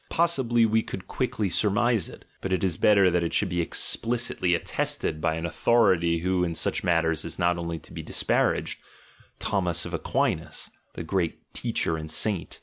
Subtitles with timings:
[0.09, 3.61] Possibly we could quickly sur mise it; but it is better that it should be
[3.61, 8.79] explicitly attested by an authority who in such matters is not to be disparaged,
[9.37, 12.59] Thomas of Aquinas, the great teacher and saint.